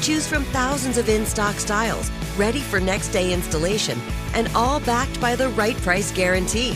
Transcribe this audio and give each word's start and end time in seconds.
Choose 0.00 0.26
from 0.26 0.44
thousands 0.44 0.96
of 0.96 1.08
in 1.08 1.26
stock 1.26 1.56
styles, 1.56 2.10
ready 2.36 2.60
for 2.60 2.80
next 2.80 3.08
day 3.08 3.32
installation, 3.32 3.98
and 4.34 4.48
all 4.54 4.80
backed 4.80 5.20
by 5.20 5.34
the 5.34 5.48
right 5.50 5.76
price 5.78 6.12
guarantee. 6.12 6.72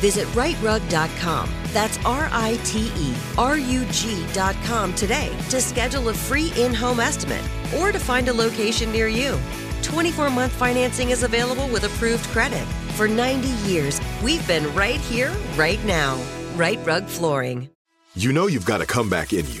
Visit 0.00 0.26
riterug.com. 0.28 1.50
That's 1.72 1.98
R 2.04 2.28
I 2.32 2.58
T 2.64 2.90
E 2.96 3.14
R 3.38 3.58
U 3.58 3.84
G.com 3.90 4.94
today 4.94 5.36
to 5.50 5.60
schedule 5.60 6.08
a 6.08 6.14
free 6.14 6.52
in 6.56 6.74
home 6.74 7.00
estimate 7.00 7.44
or 7.78 7.92
to 7.92 7.98
find 7.98 8.28
a 8.28 8.32
location 8.32 8.92
near 8.92 9.08
you. 9.08 9.38
24 9.82 10.30
month 10.30 10.52
financing 10.52 11.10
is 11.10 11.22
available 11.22 11.68
with 11.68 11.84
approved 11.84 12.24
credit. 12.26 12.64
For 12.96 13.06
90 13.06 13.48
years, 13.70 14.00
we've 14.22 14.46
been 14.48 14.74
right 14.74 15.00
here, 15.00 15.32
right 15.54 15.82
now. 15.84 16.20
Rite 16.56 16.84
Rug 16.86 17.06
Flooring. 17.06 17.70
You 18.14 18.32
know 18.32 18.46
you've 18.46 18.64
got 18.64 18.80
a 18.80 18.86
comeback 18.86 19.32
in 19.32 19.46
you. 19.50 19.60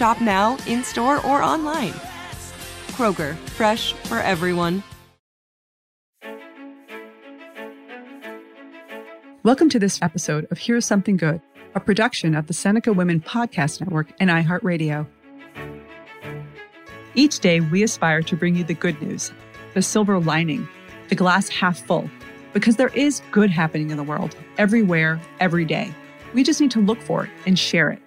Shop 0.00 0.18
now, 0.22 0.56
in 0.66 0.82
store, 0.82 1.18
or 1.26 1.42
online. 1.42 1.92
Kroger, 2.92 3.36
fresh 3.50 3.92
for 3.92 4.16
everyone. 4.16 4.82
Welcome 9.42 9.68
to 9.68 9.78
this 9.78 10.00
episode 10.00 10.46
of 10.50 10.56
Here's 10.56 10.86
Something 10.86 11.18
Good, 11.18 11.42
a 11.74 11.80
production 11.80 12.34
of 12.34 12.46
the 12.46 12.54
Seneca 12.54 12.94
Women 12.94 13.20
Podcast 13.20 13.82
Network 13.82 14.10
and 14.18 14.30
iHeartRadio. 14.30 15.06
Each 17.14 17.38
day, 17.38 17.60
we 17.60 17.82
aspire 17.82 18.22
to 18.22 18.36
bring 18.36 18.56
you 18.56 18.64
the 18.64 18.72
good 18.72 19.02
news, 19.02 19.30
the 19.74 19.82
silver 19.82 20.18
lining, 20.18 20.66
the 21.10 21.14
glass 21.14 21.50
half 21.50 21.78
full, 21.78 22.10
because 22.54 22.76
there 22.76 22.88
is 22.94 23.20
good 23.32 23.50
happening 23.50 23.90
in 23.90 23.98
the 23.98 24.02
world, 24.02 24.34
everywhere, 24.56 25.20
every 25.40 25.66
day. 25.66 25.92
We 26.32 26.42
just 26.42 26.58
need 26.58 26.70
to 26.70 26.80
look 26.80 27.02
for 27.02 27.24
it 27.24 27.30
and 27.44 27.58
share 27.58 27.90
it. 27.90 28.00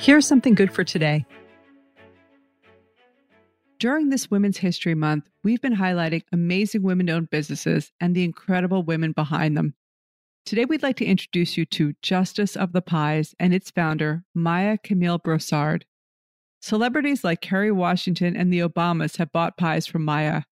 Here's 0.00 0.26
something 0.26 0.54
good 0.54 0.72
for 0.72 0.82
today. 0.82 1.26
During 3.78 4.08
this 4.08 4.30
Women's 4.30 4.56
History 4.56 4.94
Month, 4.94 5.28
we've 5.44 5.60
been 5.60 5.76
highlighting 5.76 6.22
amazing 6.32 6.82
women 6.82 7.10
owned 7.10 7.28
businesses 7.28 7.92
and 8.00 8.16
the 8.16 8.24
incredible 8.24 8.82
women 8.82 9.12
behind 9.12 9.58
them. 9.58 9.74
Today, 10.46 10.64
we'd 10.64 10.82
like 10.82 10.96
to 10.96 11.04
introduce 11.04 11.58
you 11.58 11.66
to 11.66 11.92
Justice 12.00 12.56
of 12.56 12.72
the 12.72 12.80
Pies 12.80 13.34
and 13.38 13.52
its 13.52 13.70
founder, 13.70 14.24
Maya 14.34 14.78
Camille 14.82 15.18
Broussard. 15.18 15.84
Celebrities 16.62 17.22
like 17.22 17.42
Kerry 17.42 17.70
Washington 17.70 18.34
and 18.34 18.50
the 18.50 18.60
Obamas 18.60 19.18
have 19.18 19.32
bought 19.32 19.58
pies 19.58 19.86
from 19.86 20.02
Maya. 20.02 20.44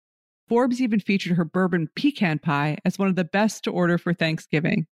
Forbes 0.48 0.80
even 0.80 0.98
featured 0.98 1.36
her 1.36 1.44
bourbon 1.44 1.88
pecan 1.94 2.40
pie 2.40 2.78
as 2.84 2.98
one 2.98 3.08
of 3.08 3.14
the 3.14 3.22
best 3.22 3.62
to 3.62 3.70
order 3.70 3.96
for 3.96 4.12
Thanksgiving. 4.12 4.88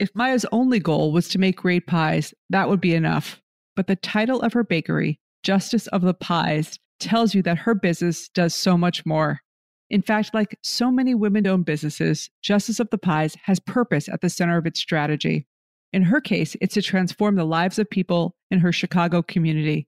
If 0.00 0.12
Maya's 0.16 0.46
only 0.50 0.80
goal 0.80 1.12
was 1.12 1.28
to 1.28 1.38
make 1.38 1.58
great 1.58 1.86
pies, 1.86 2.34
that 2.50 2.68
would 2.68 2.80
be 2.80 2.94
enough. 2.94 3.41
But 3.76 3.86
the 3.86 3.96
title 3.96 4.40
of 4.40 4.52
her 4.52 4.64
bakery, 4.64 5.18
Justice 5.42 5.86
of 5.88 6.02
the 6.02 6.14
Pies, 6.14 6.78
tells 7.00 7.34
you 7.34 7.42
that 7.42 7.58
her 7.58 7.74
business 7.74 8.28
does 8.28 8.54
so 8.54 8.76
much 8.76 9.04
more. 9.04 9.40
In 9.90 10.02
fact, 10.02 10.34
like 10.34 10.56
so 10.62 10.90
many 10.90 11.14
women 11.14 11.46
owned 11.46 11.64
businesses, 11.64 12.30
Justice 12.42 12.80
of 12.80 12.88
the 12.90 12.98
Pies 12.98 13.36
has 13.44 13.60
purpose 13.60 14.08
at 14.08 14.20
the 14.20 14.30
center 14.30 14.56
of 14.56 14.66
its 14.66 14.80
strategy. 14.80 15.46
In 15.92 16.02
her 16.04 16.20
case, 16.20 16.56
it's 16.60 16.74
to 16.74 16.82
transform 16.82 17.36
the 17.36 17.44
lives 17.44 17.78
of 17.78 17.90
people 17.90 18.34
in 18.50 18.60
her 18.60 18.72
Chicago 18.72 19.22
community. 19.22 19.86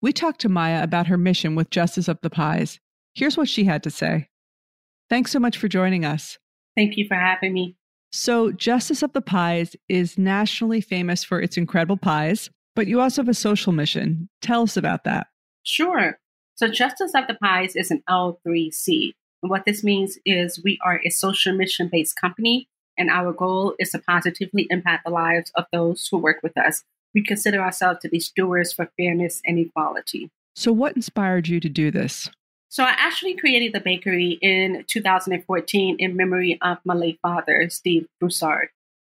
We 0.00 0.12
talked 0.12 0.40
to 0.40 0.48
Maya 0.48 0.82
about 0.82 1.06
her 1.08 1.18
mission 1.18 1.54
with 1.54 1.70
Justice 1.70 2.08
of 2.08 2.18
the 2.22 2.30
Pies. 2.30 2.80
Here's 3.14 3.36
what 3.36 3.48
she 3.48 3.64
had 3.64 3.82
to 3.82 3.90
say. 3.90 4.28
Thanks 5.10 5.30
so 5.30 5.38
much 5.38 5.58
for 5.58 5.68
joining 5.68 6.04
us. 6.04 6.38
Thank 6.74 6.96
you 6.96 7.06
for 7.06 7.14
having 7.14 7.52
me. 7.52 7.76
So, 8.10 8.52
Justice 8.52 9.02
of 9.02 9.12
the 9.12 9.20
Pies 9.20 9.76
is 9.88 10.16
nationally 10.16 10.80
famous 10.80 11.24
for 11.24 11.40
its 11.40 11.56
incredible 11.56 11.96
pies, 11.98 12.50
but 12.74 12.86
you 12.86 13.00
also 13.00 13.22
have 13.22 13.28
a 13.28 13.34
social 13.34 13.72
mission. 13.72 14.28
Tell 14.40 14.62
us 14.62 14.76
about 14.76 15.04
that. 15.04 15.28
Sure. 15.62 16.18
So, 16.54 16.68
Justice 16.68 17.12
of 17.14 17.26
the 17.26 17.34
Pies 17.34 17.76
is 17.76 17.90
an 17.90 18.02
L3C. 18.08 19.12
And 19.42 19.50
what 19.50 19.64
this 19.64 19.82
means 19.82 20.18
is 20.24 20.62
we 20.62 20.78
are 20.84 21.00
a 21.04 21.10
social 21.10 21.54
mission 21.54 21.88
based 21.90 22.16
company, 22.16 22.68
and 22.96 23.10
our 23.10 23.32
goal 23.32 23.74
is 23.78 23.90
to 23.90 23.98
positively 23.98 24.66
impact 24.70 25.04
the 25.04 25.10
lives 25.10 25.50
of 25.54 25.66
those 25.72 26.06
who 26.08 26.18
work 26.18 26.38
with 26.42 26.56
us. 26.56 26.84
We 27.14 27.24
consider 27.24 27.60
ourselves 27.60 28.00
to 28.00 28.08
be 28.08 28.20
stewards 28.20 28.72
for 28.72 28.90
fairness 28.96 29.40
and 29.44 29.58
equality. 29.58 30.30
So, 30.54 30.72
what 30.72 30.96
inspired 30.96 31.48
you 31.48 31.60
to 31.60 31.68
do 31.68 31.90
this? 31.90 32.30
So, 32.68 32.84
I 32.84 32.94
actually 32.98 33.34
created 33.36 33.72
the 33.72 33.80
bakery 33.80 34.38
in 34.40 34.84
2014 34.86 35.96
in 35.98 36.16
memory 36.16 36.58
of 36.62 36.78
my 36.84 36.94
late 36.94 37.18
father, 37.22 37.68
Steve 37.70 38.06
Broussard. 38.20 38.68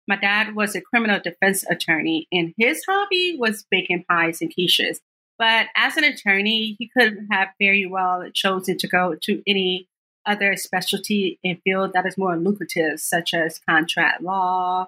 My 0.08 0.18
dad 0.18 0.56
was 0.56 0.76
a 0.76 0.82
criminal 0.82 1.20
defense 1.20 1.64
attorney, 1.70 2.28
and 2.32 2.54
his 2.58 2.84
hobby 2.88 3.38
was 3.40 3.66
baking 3.72 4.06
pies 4.10 4.42
and 4.42 4.54
quiches. 4.54 5.00
But 5.40 5.68
as 5.76 5.98
an 5.98 6.04
attorney, 6.04 6.76
he 6.78 6.90
could 6.90 7.28
have 7.32 7.50
very 7.60 7.86
well 7.86 8.24
chosen 8.34 8.78
to 8.78 8.88
go 8.88 9.16
to 9.24 9.44
any 9.48 9.88
other 10.26 10.56
specialty 10.56 11.40
and 11.44 11.62
field 11.64 11.94
that 11.94 12.06
is 12.06 12.18
more 12.18 12.38
lucrative, 12.38 13.00
such 13.00 13.34
as 13.34 13.60
contract 13.68 14.22
law, 14.22 14.88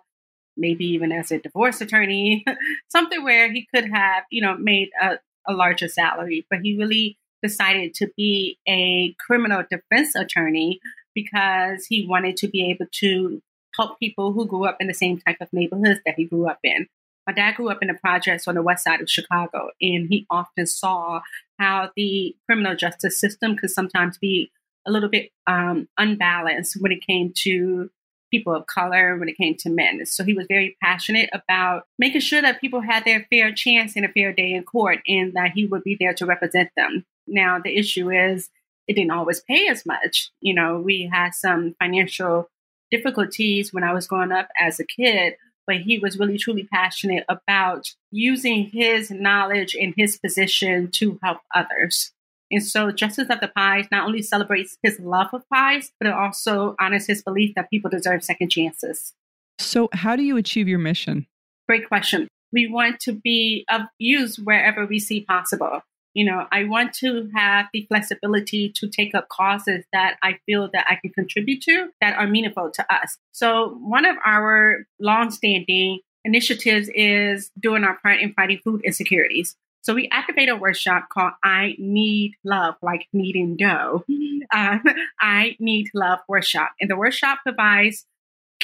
maybe 0.56 0.86
even 0.86 1.12
as 1.12 1.32
a 1.32 1.40
divorce 1.40 1.82
attorney, 1.82 2.46
something 2.90 3.24
where 3.24 3.52
he 3.52 3.68
could 3.74 3.90
have, 3.90 4.24
you 4.30 4.42
know, 4.42 4.56
made 4.58 4.90
a, 5.02 5.20
a 5.48 5.54
larger 5.54 5.88
salary. 5.88 6.46
But 6.50 6.60
he 6.62 6.78
really 6.78 7.18
decided 7.44 7.94
to 7.96 8.10
be 8.16 8.58
a 8.68 9.14
criminal 9.26 9.64
defense 9.70 10.16
attorney 10.16 10.80
because 11.14 11.86
he 11.86 12.08
wanted 12.08 12.38
to 12.38 12.48
be 12.48 12.70
able 12.70 12.88
to 12.92 13.42
help 13.78 14.00
people 14.00 14.34
who 14.34 14.46
grew 14.46 14.66
up 14.66 14.78
in 14.80 14.88
the 14.88 14.94
same 14.94 15.20
type 15.20 15.38
of 15.42 15.52
neighborhoods 15.52 16.00
that 16.06 16.16
he 16.16 16.26
grew 16.26 16.48
up 16.48 16.60
in. 16.64 16.88
My 17.28 17.34
dad 17.34 17.56
grew 17.56 17.70
up 17.70 17.80
in 17.82 17.88
the 17.88 17.96
projects 17.96 18.48
on 18.48 18.56
the 18.56 18.62
west 18.62 18.84
side 18.84 19.02
of 19.02 19.10
Chicago, 19.10 19.70
and 19.82 20.08
he 20.08 20.28
often 20.30 20.68
saw 20.68 21.22
how 21.58 21.90
the 21.96 22.36
criminal 22.46 22.76
justice 22.76 23.20
system 23.20 23.56
could 23.56 23.72
sometimes 23.72 24.18
be 24.18 24.52
a 24.86 24.92
little 24.92 25.10
bit 25.10 25.32
um, 25.48 25.88
unbalanced 25.98 26.78
when 26.80 26.92
it 26.92 27.06
came 27.06 27.34
to 27.38 27.90
people 28.32 28.54
of 28.54 28.68
color, 28.68 29.18
when 29.18 29.30
it 29.30 29.38
came 29.38 29.56
to 29.56 29.70
men. 29.70 30.06
So 30.06 30.24
he 30.24 30.34
was 30.34 30.46
very 30.48 30.78
passionate 30.84 31.30
about 31.34 31.86
making 31.98 32.22
sure 32.22 32.42
that 32.42 32.62
people 32.62 32.82
had 32.82 33.06
their 33.06 33.26
fair 33.30 33.54
chance 33.54 33.96
and 33.96 34.06
a 34.06 34.10
fair 34.10 34.34
day 34.34 34.54
in 34.54 34.64
court 34.64 35.00
and 35.08 35.34
that 35.34 35.52
he 35.56 35.66
would 35.66 35.84
be 35.84 35.98
there 36.00 36.14
to 36.16 36.26
represent 36.26 36.70
them. 36.76 37.06
Now, 37.28 37.60
the 37.64 37.78
issue 37.78 38.12
is 38.12 38.50
it 38.88 38.96
didn't 38.96 39.12
always 39.12 39.42
pay 39.42 39.68
as 39.68 39.86
much. 39.86 40.32
You 40.42 40.54
know, 40.54 40.80
we 40.80 41.10
had 41.12 41.34
some 41.34 41.76
financial 41.80 42.50
difficulties 42.96 43.74
when 43.74 43.84
I 43.84 43.94
was 43.94 44.08
growing 44.08 44.32
up 44.32 44.50
as 44.60 44.80
a 44.80 44.86
kid, 44.86 45.34
but 45.68 45.78
he 45.78 46.00
was 46.00 46.20
really 46.20 46.38
truly 46.38 46.68
passionate 46.72 47.26
about 47.28 47.88
using 48.12 48.70
his 48.72 49.10
knowledge 49.12 49.76
and 49.76 49.94
his 49.98 50.18
position 50.18 50.90
to 50.94 51.20
help 51.24 51.40
others. 51.54 52.12
And 52.52 52.64
so 52.64 52.92
Justice 52.92 53.30
of 53.30 53.40
the 53.40 53.48
Pies 53.48 53.88
not 53.92 54.06
only 54.06 54.22
celebrates 54.22 54.78
his 54.84 55.00
love 55.00 55.28
of 55.34 55.42
pies, 55.52 55.92
but 56.00 56.08
it 56.08 56.14
also 56.14 56.76
honors 56.80 57.08
his 57.08 57.24
belief 57.24 57.56
that 57.56 57.70
people 57.70 57.90
deserve 57.90 58.24
second 58.24 58.50
chances. 58.50 59.14
So, 59.58 59.90
how 59.94 60.16
do 60.16 60.24
you 60.24 60.38
achieve 60.38 60.68
your 60.68 60.80
mission? 60.80 61.26
Great 61.68 61.88
question. 61.88 62.28
We 62.52 62.68
want 62.68 63.00
to 63.02 63.14
be 63.14 63.66
of 63.70 63.82
use 63.98 64.38
wherever 64.38 64.86
we 64.86 65.00
see 65.00 65.22
possible. 65.22 65.82
You 66.16 66.26
know, 66.26 66.48
I 66.52 66.64
want 66.64 66.94
to 66.96 67.30
have 67.36 67.68
the 67.72 67.86
flexibility 67.88 68.72
to 68.78 68.88
take 68.88 69.14
up 69.14 69.30
causes 69.30 69.86
that 69.94 70.16
I 70.24 70.40
feel 70.48 70.70
that 70.74 70.88
I 70.90 70.96
can 70.96 71.12
contribute 71.12 71.62
to 71.64 71.90
that 72.02 72.18
are 72.18 72.26
meaningful 72.26 72.72
to 72.72 72.94
us. 72.94 73.18
So, 73.34 73.78
one 73.82 74.06
of 74.06 74.16
our 74.26 74.88
longstanding 75.00 76.00
initiatives 76.24 76.90
is 76.96 77.52
doing 77.60 77.84
our 77.84 77.98
part 78.02 78.20
in 78.22 78.34
fighting 78.34 78.60
food 78.64 78.82
insecurities. 78.84 79.56
So 79.86 79.94
we 79.94 80.10
activate 80.12 80.50
a 80.50 80.56
workshop 80.56 81.10
called 81.14 81.34
I 81.44 81.76
Need 81.78 82.34
Love, 82.44 82.74
like 82.82 83.08
kneading 83.14 83.56
dough. 83.56 84.04
Um, 84.52 84.84
I 85.22 85.56
Need 85.60 85.92
Love 85.94 86.20
workshop. 86.28 86.72
And 86.82 86.90
the 86.90 86.98
workshop 86.98 87.40
provides 87.44 88.08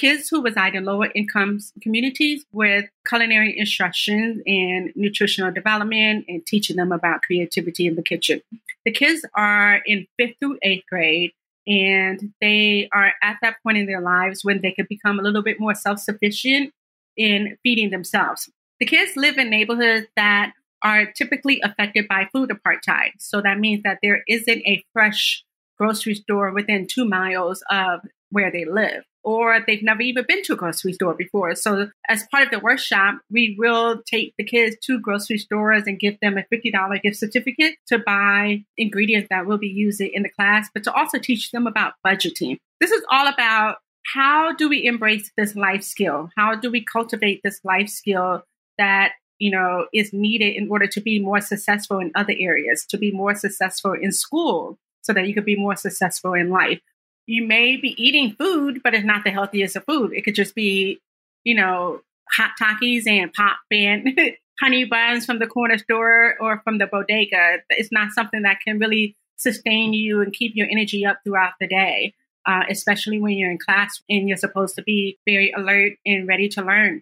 kids 0.01 0.29
who 0.29 0.41
reside 0.41 0.73
in 0.73 0.83
lower 0.83 1.09
income 1.13 1.59
communities 1.79 2.43
with 2.51 2.85
culinary 3.07 3.57
instruction 3.57 4.41
and 4.47 4.91
nutritional 4.95 5.51
development 5.51 6.25
and 6.27 6.43
teaching 6.47 6.75
them 6.75 6.91
about 6.91 7.21
creativity 7.21 7.85
in 7.85 7.95
the 7.95 8.01
kitchen. 8.01 8.41
The 8.83 8.91
kids 8.91 9.23
are 9.35 9.79
in 9.85 10.07
fifth 10.17 10.37
through 10.39 10.57
eighth 10.63 10.85
grade 10.89 11.33
and 11.67 12.33
they 12.41 12.89
are 12.91 13.11
at 13.21 13.37
that 13.43 13.57
point 13.61 13.77
in 13.77 13.85
their 13.85 14.01
lives 14.01 14.43
when 14.43 14.61
they 14.61 14.71
could 14.71 14.87
become 14.87 15.19
a 15.19 15.21
little 15.21 15.43
bit 15.43 15.59
more 15.59 15.75
self 15.75 15.99
sufficient 15.99 16.73
in 17.15 17.57
feeding 17.61 17.91
themselves. 17.91 18.49
The 18.79 18.87
kids 18.87 19.11
live 19.15 19.37
in 19.37 19.51
neighborhoods 19.51 20.07
that 20.15 20.53
are 20.81 21.05
typically 21.11 21.61
affected 21.63 22.07
by 22.07 22.27
food 22.33 22.49
apartheid. 22.49 23.11
So 23.19 23.39
that 23.41 23.59
means 23.59 23.83
that 23.83 23.99
there 24.01 24.23
isn't 24.27 24.63
a 24.65 24.83
fresh 24.93 25.43
grocery 25.77 26.15
store 26.15 26.51
within 26.51 26.87
two 26.87 27.07
miles 27.07 27.63
of 27.69 27.99
where 28.31 28.51
they 28.51 28.65
live, 28.65 29.03
or 29.23 29.59
they've 29.65 29.83
never 29.83 30.01
even 30.01 30.25
been 30.27 30.43
to 30.43 30.53
a 30.53 30.55
grocery 30.55 30.93
store 30.93 31.13
before. 31.13 31.55
So, 31.55 31.89
as 32.09 32.25
part 32.31 32.43
of 32.43 32.51
the 32.51 32.59
workshop, 32.59 33.19
we 33.29 33.55
will 33.57 34.01
take 34.05 34.33
the 34.37 34.43
kids 34.43 34.75
to 34.83 34.99
grocery 34.99 35.37
stores 35.37 35.83
and 35.85 35.99
give 35.99 36.19
them 36.21 36.37
a 36.37 36.45
$50 36.53 37.01
gift 37.01 37.17
certificate 37.17 37.75
to 37.87 37.99
buy 37.99 38.63
ingredients 38.77 39.27
that 39.29 39.45
we'll 39.45 39.57
be 39.57 39.67
used 39.67 40.01
in 40.01 40.23
the 40.23 40.29
class, 40.29 40.69
but 40.73 40.83
to 40.83 40.93
also 40.93 41.17
teach 41.17 41.51
them 41.51 41.67
about 41.67 41.93
budgeting. 42.05 42.57
This 42.79 42.91
is 42.91 43.03
all 43.11 43.27
about 43.27 43.77
how 44.13 44.53
do 44.53 44.67
we 44.67 44.85
embrace 44.85 45.31
this 45.37 45.55
life 45.55 45.83
skill? 45.83 46.29
How 46.35 46.55
do 46.55 46.71
we 46.71 46.83
cultivate 46.83 47.41
this 47.43 47.59
life 47.63 47.89
skill 47.89 48.43
that 48.77 49.11
you 49.41 49.49
know, 49.49 49.87
is 49.91 50.13
needed 50.13 50.55
in 50.55 50.69
order 50.69 50.85
to 50.85 51.01
be 51.01 51.19
more 51.19 51.41
successful 51.41 51.97
in 51.97 52.11
other 52.13 52.35
areas, 52.39 52.85
to 52.85 52.95
be 52.95 53.11
more 53.11 53.33
successful 53.33 53.93
in 53.99 54.11
school, 54.11 54.77
so 55.01 55.13
that 55.13 55.27
you 55.27 55.33
could 55.33 55.45
be 55.45 55.55
more 55.55 55.75
successful 55.75 56.33
in 56.33 56.51
life. 56.51 56.79
You 57.27 57.45
may 57.45 57.77
be 57.77 57.95
eating 58.01 58.35
food, 58.37 58.81
but 58.83 58.93
it's 58.93 59.05
not 59.05 59.23
the 59.23 59.31
healthiest 59.31 59.75
of 59.75 59.85
food. 59.85 60.13
It 60.13 60.23
could 60.23 60.35
just 60.35 60.55
be, 60.55 60.99
you 61.43 61.55
know, 61.55 62.01
hot 62.29 62.51
Takis 62.61 63.07
and 63.07 63.31
pop 63.31 63.57
and 63.69 64.19
honey 64.59 64.85
buns 64.85 65.25
from 65.25 65.39
the 65.39 65.47
corner 65.47 65.77
store 65.77 66.35
or 66.39 66.61
from 66.63 66.77
the 66.77 66.87
bodega. 66.87 67.57
It's 67.69 67.91
not 67.91 68.11
something 68.11 68.43
that 68.43 68.59
can 68.65 68.79
really 68.79 69.15
sustain 69.37 69.93
you 69.93 70.21
and 70.21 70.33
keep 70.33 70.55
your 70.55 70.67
energy 70.69 71.05
up 71.05 71.19
throughout 71.23 71.53
the 71.59 71.67
day, 71.67 72.13
uh, 72.45 72.63
especially 72.69 73.19
when 73.19 73.33
you're 73.33 73.51
in 73.51 73.57
class 73.57 74.01
and 74.09 74.27
you're 74.27 74.37
supposed 74.37 74.75
to 74.75 74.83
be 74.83 75.17
very 75.25 75.51
alert 75.51 75.93
and 76.05 76.27
ready 76.27 76.47
to 76.49 76.61
learn. 76.61 77.01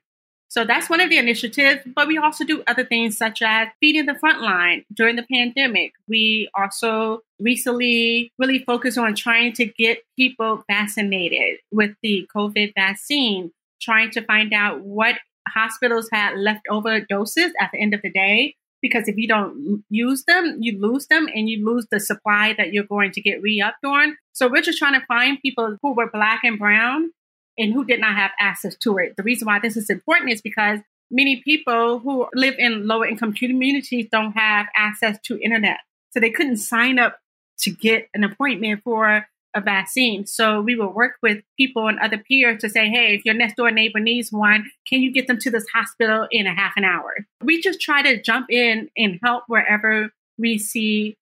So 0.49 0.65
that's 0.65 0.89
one 0.89 0.99
of 0.99 1.11
the 1.11 1.19
initiatives, 1.19 1.81
but 1.95 2.07
we 2.07 2.17
also 2.17 2.43
do 2.43 2.63
other 2.65 2.83
things 2.83 3.15
such 3.15 3.43
as 3.43 3.67
feeding 3.79 4.07
the 4.07 4.15
front 4.15 4.41
line 4.41 4.83
during 4.91 5.15
the 5.15 5.25
pandemic. 5.31 5.93
We 6.07 6.49
also 6.57 7.21
recently 7.39 8.33
really 8.39 8.63
focused 8.63 8.97
on 8.97 9.13
trying 9.13 9.53
to 9.53 9.65
get 9.65 9.99
people 10.17 10.63
vaccinated 10.67 11.59
with 11.71 11.91
the 12.01 12.27
COVID 12.35 12.73
vaccine, 12.73 13.51
trying 13.79 14.09
to 14.11 14.23
find 14.23 14.51
out 14.51 14.81
what 14.81 15.17
hospitals 15.47 16.09
had 16.11 16.39
leftover 16.39 16.99
doses 16.99 17.51
at 17.61 17.69
the 17.71 17.79
end 17.79 17.93
of 17.93 18.01
the 18.01 18.11
day. 18.11 18.55
Because 18.81 19.07
if 19.07 19.17
you 19.17 19.27
don't 19.27 19.83
use 19.89 20.23
them, 20.23 20.57
you 20.59 20.79
lose 20.79 21.05
them 21.07 21.27
and 21.35 21.47
you 21.47 21.63
lose 21.63 21.85
the 21.91 21.99
supply 21.99 22.55
that 22.57 22.73
you're 22.73 22.85
going 22.85 23.11
to 23.11 23.21
get 23.21 23.41
re 23.41 23.61
upped 23.61 23.85
on. 23.85 24.17
So 24.33 24.47
we're 24.47 24.63
just 24.63 24.79
trying 24.79 24.99
to 24.99 25.05
find 25.05 25.37
people 25.41 25.77
who 25.83 25.93
were 25.93 26.09
black 26.09 26.41
and 26.43 26.57
brown 26.57 27.11
and 27.59 27.73
who 27.73 27.85
did 27.85 27.99
not 27.99 28.15
have 28.15 28.31
access 28.39 28.75
to 28.77 28.97
it. 28.97 29.15
The 29.17 29.23
reason 29.23 29.45
why 29.45 29.59
this 29.59 29.77
is 29.77 29.89
important 29.89 30.31
is 30.31 30.41
because 30.41 30.79
many 31.11 31.41
people 31.43 31.99
who 31.99 32.27
live 32.33 32.55
in 32.57 32.87
lower 32.87 33.05
income 33.05 33.33
communities 33.33 34.07
don't 34.11 34.31
have 34.31 34.67
access 34.75 35.19
to 35.25 35.39
internet. 35.39 35.77
So 36.11 36.19
they 36.19 36.31
couldn't 36.31 36.57
sign 36.57 36.97
up 36.97 37.19
to 37.59 37.71
get 37.71 38.07
an 38.13 38.23
appointment 38.23 38.81
for 38.83 39.27
a 39.55 39.61
vaccine. 39.61 40.25
So 40.25 40.61
we 40.61 40.75
will 40.75 40.93
work 40.93 41.13
with 41.21 41.43
people 41.57 41.87
and 41.87 41.99
other 41.99 42.17
peers 42.17 42.61
to 42.61 42.69
say, 42.69 42.87
hey, 42.87 43.15
if 43.15 43.25
your 43.25 43.33
next 43.33 43.57
door 43.57 43.71
neighbor 43.71 43.99
needs 43.99 44.31
one, 44.31 44.69
can 44.87 45.01
you 45.01 45.11
get 45.11 45.27
them 45.27 45.39
to 45.39 45.49
this 45.49 45.65
hospital 45.73 46.27
in 46.31 46.47
a 46.47 46.53
half 46.53 46.73
an 46.77 46.85
hour? 46.85 47.25
We 47.43 47.61
just 47.61 47.81
try 47.81 48.01
to 48.03 48.21
jump 48.21 48.49
in 48.49 48.89
and 48.95 49.19
help 49.23 49.43
wherever 49.47 50.11
we 50.37 50.59
see, 50.59 51.17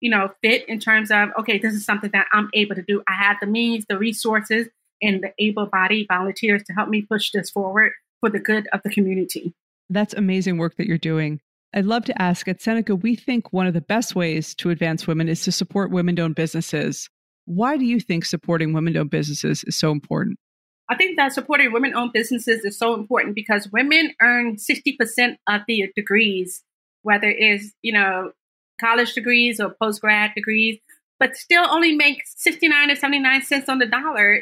you 0.00 0.10
know, 0.10 0.30
fit 0.42 0.68
in 0.68 0.80
terms 0.80 1.10
of, 1.10 1.30
okay, 1.40 1.58
this 1.58 1.74
is 1.74 1.84
something 1.84 2.10
that 2.12 2.26
I'm 2.32 2.50
able 2.54 2.76
to 2.76 2.82
do. 2.82 3.02
I 3.08 3.14
have 3.14 3.38
the 3.40 3.46
means, 3.46 3.86
the 3.88 3.98
resources, 3.98 4.68
and 5.02 5.22
the 5.22 5.32
able 5.38 5.66
bodied 5.66 6.06
volunteers 6.08 6.62
to 6.64 6.72
help 6.72 6.88
me 6.88 7.02
push 7.02 7.30
this 7.32 7.50
forward 7.50 7.92
for 8.20 8.30
the 8.30 8.38
good 8.38 8.68
of 8.72 8.80
the 8.82 8.90
community. 8.90 9.52
That's 9.90 10.14
amazing 10.14 10.58
work 10.58 10.76
that 10.76 10.86
you're 10.86 10.98
doing. 10.98 11.40
I'd 11.74 11.86
love 11.86 12.04
to 12.06 12.22
ask 12.22 12.46
at 12.48 12.60
Seneca, 12.60 12.94
we 12.94 13.16
think 13.16 13.52
one 13.52 13.66
of 13.66 13.74
the 13.74 13.80
best 13.80 14.14
ways 14.14 14.54
to 14.56 14.70
advance 14.70 15.06
women 15.06 15.28
is 15.28 15.42
to 15.44 15.52
support 15.52 15.90
women 15.90 16.18
owned 16.20 16.34
businesses. 16.34 17.08
Why 17.46 17.76
do 17.76 17.84
you 17.84 17.98
think 17.98 18.24
supporting 18.24 18.72
women 18.72 18.96
owned 18.96 19.10
businesses 19.10 19.64
is 19.64 19.76
so 19.76 19.90
important? 19.90 20.38
I 20.88 20.96
think 20.96 21.16
that 21.16 21.32
supporting 21.32 21.72
women 21.72 21.94
owned 21.94 22.12
businesses 22.12 22.64
is 22.64 22.78
so 22.78 22.94
important 22.94 23.34
because 23.34 23.68
women 23.72 24.12
earn 24.20 24.56
60% 24.56 25.36
of 25.48 25.62
the 25.66 25.90
degrees, 25.96 26.62
whether 27.02 27.28
it's, 27.28 27.72
you 27.80 27.92
know, 27.92 28.32
college 28.78 29.14
degrees 29.14 29.58
or 29.58 29.74
post 29.80 30.02
grad 30.02 30.32
degrees, 30.34 30.78
but 31.18 31.36
still 31.36 31.64
only 31.70 31.96
make 31.96 32.22
69 32.26 32.90
or 32.90 32.96
79 32.96 33.42
cents 33.42 33.68
on 33.68 33.78
the 33.78 33.86
dollar 33.86 34.34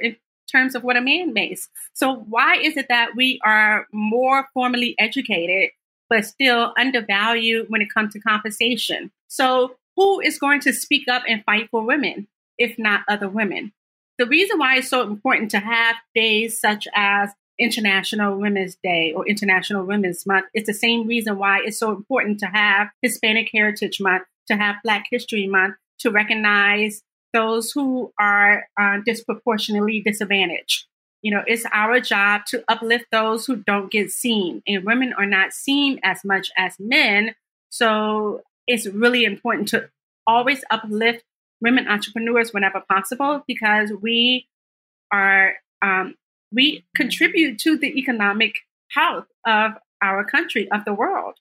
terms 0.51 0.75
of 0.75 0.83
what 0.83 0.97
a 0.97 1.01
man 1.01 1.33
makes. 1.33 1.69
So 1.95 2.15
why 2.15 2.57
is 2.57 2.77
it 2.77 2.87
that 2.89 3.11
we 3.17 3.41
are 3.45 3.87
more 3.93 4.49
formally 4.55 4.95
educated 4.99 5.71
but 6.09 6.25
still 6.25 6.73
undervalued 6.79 7.67
when 7.69 7.83
it 7.83 7.93
comes 7.93 8.13
to 8.15 8.21
compensation? 8.21 9.11
So 9.29 9.77
who 9.97 10.21
is 10.21 10.39
going 10.39 10.61
to 10.61 10.73
speak 10.73 11.09
up 11.09 11.23
and 11.29 11.45
fight 11.45 11.69
for 11.71 11.83
women 11.83 12.29
if 12.59 12.79
not 12.79 13.03
other 13.09 13.29
women? 13.29 13.73
The 14.19 14.27
reason 14.27 14.59
why 14.59 14.77
it's 14.77 14.91
so 14.91 15.03
important 15.03 15.51
to 15.53 15.61
have 15.61 15.97
days 16.15 16.61
such 16.61 16.87
as 16.95 17.31
International 17.61 18.39
Women's 18.39 18.77
Day 18.83 19.13
or 19.15 19.29
International 19.29 19.85
Women's 19.85 20.27
Month. 20.27 20.47
It's 20.55 20.67
the 20.67 20.75
same 20.75 21.07
reason 21.07 21.39
why 21.39 21.61
it's 21.63 21.79
so 21.79 21.91
important 21.91 22.41
to 22.41 22.47
have 22.47 22.89
Hispanic 23.03 23.51
Heritage 23.53 24.01
Month, 24.01 24.25
to 24.49 24.57
have 24.57 24.77
Black 24.83 25.07
History 25.11 25.47
Month, 25.47 25.77
to 26.01 26.11
recognize 26.11 27.03
those 27.33 27.73
who 27.73 28.13
are 28.19 28.67
uh, 28.81 28.99
disproportionately 29.05 30.01
disadvantaged. 30.01 30.87
You 31.23 31.33
know, 31.33 31.43
it's 31.47 31.65
our 31.73 32.01
job 32.01 32.43
to 32.47 32.65
uplift 32.69 33.07
those 33.13 33.47
who 33.47 33.57
don't 33.57 33.91
get 33.91 34.11
seen, 34.11 34.63
and 34.67 34.85
women 34.85 35.13
are 35.13 35.27
not 35.27 35.53
seen 35.53 36.01
as 36.03 36.25
much 36.25 36.51
as 36.57 36.77
men. 36.79 37.35
So 37.69 38.43
it's 38.67 38.87
really 38.87 39.25
important 39.25 39.69
to 39.69 39.91
always 40.27 40.65
uplift 40.71 41.25
women 41.61 41.89
entrepreneurs 41.89 42.53
whenever 42.53 42.81
possible 42.81 43.45
because 43.47 43.93
we 44.01 44.47
are 45.13 45.57
um, 45.83 46.15
we 46.53 46.85
contribute 46.97 47.59
to 47.61 47.77
the 47.77 47.99
economic 47.99 48.61
health 48.93 49.27
of 49.47 49.73
our 50.03 50.25
country 50.25 50.71
of 50.71 50.85
the 50.85 50.95
world 50.95 51.35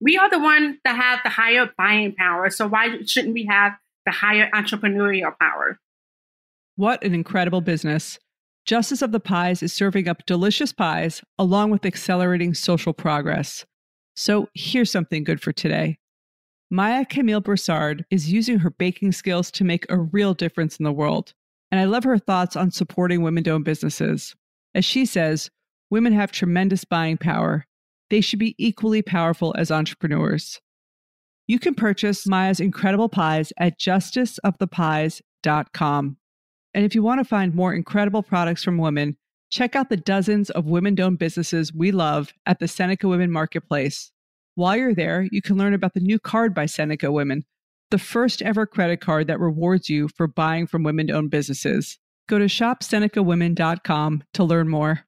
we 0.00 0.16
are 0.16 0.30
the 0.30 0.38
one 0.38 0.78
that 0.84 0.96
have 0.96 1.20
the 1.24 1.30
higher 1.30 1.70
buying 1.76 2.14
power. 2.14 2.50
So 2.50 2.66
why 2.66 3.02
shouldn't 3.04 3.34
we 3.34 3.46
have 3.46 3.72
the 4.08 4.12
higher 4.12 4.48
entrepreneurial 4.54 5.38
power? 5.38 5.78
What 6.76 7.04
an 7.04 7.12
incredible 7.12 7.60
business. 7.60 8.18
Justice 8.64 9.02
of 9.02 9.12
the 9.12 9.20
Pies 9.20 9.62
is 9.62 9.70
serving 9.70 10.08
up 10.08 10.24
delicious 10.24 10.72
pies 10.72 11.22
along 11.38 11.70
with 11.70 11.84
accelerating 11.84 12.54
social 12.54 12.94
progress. 12.94 13.66
So 14.16 14.48
here's 14.54 14.90
something 14.90 15.24
good 15.24 15.42
for 15.42 15.52
today. 15.52 15.98
Maya 16.70 17.04
Camille 17.04 17.42
Broussard 17.42 18.06
is 18.10 18.32
using 18.32 18.60
her 18.60 18.70
baking 18.70 19.12
skills 19.12 19.50
to 19.50 19.64
make 19.64 19.84
a 19.90 19.98
real 19.98 20.32
difference 20.32 20.78
in 20.78 20.84
the 20.84 20.92
world. 20.92 21.34
And 21.70 21.78
I 21.78 21.84
love 21.84 22.04
her 22.04 22.18
thoughts 22.18 22.56
on 22.56 22.70
supporting 22.70 23.20
women 23.20 23.46
owned 23.46 23.66
businesses. 23.66 24.34
As 24.74 24.86
she 24.86 25.04
says, 25.04 25.50
women 25.90 26.14
have 26.14 26.32
tremendous 26.32 26.86
buying 26.86 27.18
power. 27.18 27.66
They 28.08 28.22
should 28.22 28.38
be 28.38 28.54
equally 28.56 29.02
powerful 29.02 29.54
as 29.58 29.70
entrepreneurs. 29.70 30.62
You 31.48 31.58
can 31.58 31.74
purchase 31.74 32.26
Maya's 32.26 32.60
incredible 32.60 33.08
pies 33.08 33.52
at 33.58 33.80
justiceofthepies.com. 33.80 36.16
And 36.74 36.84
if 36.84 36.94
you 36.94 37.02
want 37.02 37.20
to 37.20 37.24
find 37.24 37.54
more 37.54 37.72
incredible 37.72 38.22
products 38.22 38.62
from 38.62 38.76
women, 38.76 39.16
check 39.50 39.74
out 39.74 39.88
the 39.88 39.96
dozens 39.96 40.50
of 40.50 40.66
women 40.66 41.00
owned 41.00 41.18
businesses 41.18 41.72
we 41.72 41.90
love 41.90 42.34
at 42.44 42.58
the 42.58 42.68
Seneca 42.68 43.08
Women 43.08 43.32
Marketplace. 43.32 44.12
While 44.56 44.76
you're 44.76 44.94
there, 44.94 45.26
you 45.32 45.40
can 45.40 45.56
learn 45.56 45.72
about 45.72 45.94
the 45.94 46.00
new 46.00 46.18
card 46.18 46.54
by 46.54 46.66
Seneca 46.66 47.10
Women, 47.10 47.46
the 47.90 47.98
first 47.98 48.42
ever 48.42 48.66
credit 48.66 49.00
card 49.00 49.26
that 49.28 49.40
rewards 49.40 49.88
you 49.88 50.08
for 50.08 50.26
buying 50.26 50.66
from 50.66 50.82
women 50.82 51.10
owned 51.10 51.30
businesses. 51.30 51.98
Go 52.28 52.38
to 52.38 52.44
shopsenecawomen.com 52.44 54.24
to 54.34 54.44
learn 54.44 54.68
more. 54.68 55.07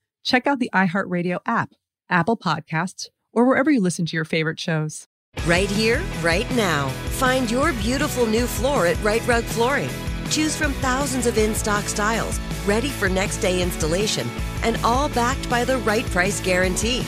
check 0.23 0.47
out 0.47 0.59
the 0.59 0.69
iHeartRadio 0.73 1.39
app, 1.45 1.73
Apple 2.09 2.37
Podcasts, 2.37 3.09
or 3.33 3.45
wherever 3.45 3.71
you 3.71 3.81
listen 3.81 4.05
to 4.05 4.15
your 4.15 4.25
favorite 4.25 4.59
shows. 4.59 5.07
Right 5.45 5.69
here, 5.69 6.01
right 6.21 6.49
now. 6.55 6.89
Find 7.19 7.49
your 7.49 7.73
beautiful 7.73 8.25
new 8.25 8.45
floor 8.45 8.85
at 8.85 9.01
Rite 9.03 9.25
Rug 9.27 9.43
Flooring. 9.43 9.89
Choose 10.29 10.55
from 10.55 10.73
thousands 10.73 11.25
of 11.25 11.37
in 11.37 11.55
stock 11.55 11.85
styles, 11.85 12.39
ready 12.65 12.89
for 12.89 13.09
next 13.09 13.37
day 13.37 13.61
installation, 13.61 14.27
and 14.63 14.77
all 14.83 15.09
backed 15.09 15.49
by 15.49 15.65
the 15.65 15.77
right 15.79 16.05
price 16.05 16.39
guarantee. 16.41 17.01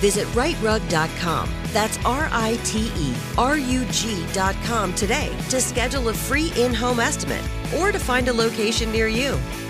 Visit 0.00 0.26
riterug.com. 0.28 1.50
That's 1.72 1.98
R 2.04 2.28
I 2.32 2.58
T 2.64 2.90
E 2.96 3.14
R 3.38 3.58
U 3.58 3.84
G.com 3.90 4.94
today 4.94 5.36
to 5.50 5.60
schedule 5.60 6.08
a 6.08 6.14
free 6.14 6.52
in 6.56 6.74
home 6.74 7.00
estimate 7.00 7.44
or 7.76 7.92
to 7.92 7.98
find 7.98 8.28
a 8.28 8.32
location 8.32 8.90
near 8.90 9.08
you. 9.08 9.38